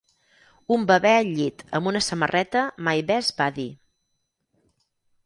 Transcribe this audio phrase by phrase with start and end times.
[0.75, 3.67] Un bebè al llit amb una samarreta "my best buddy".